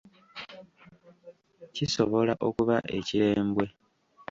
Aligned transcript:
Kisobola 1.73 2.33
okuba 2.47 2.75
ekirembwe. 2.97 3.65